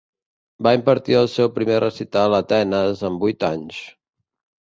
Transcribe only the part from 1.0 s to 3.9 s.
el seu primer recital a Atenes amb vuit anys.